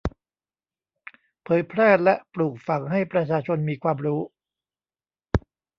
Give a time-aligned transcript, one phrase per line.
[1.43, 4.21] เผยแพร่และปลูกฝังให้ประชาชนมีความรู้